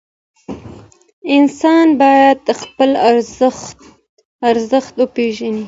[1.35, 2.89] انسان باید خپل
[4.49, 5.59] ارزښت وپېژني.